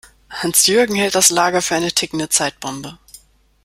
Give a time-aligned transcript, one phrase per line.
[0.31, 2.97] Hans-Jürgen hält das Lager für eine tickende Zeitbombe.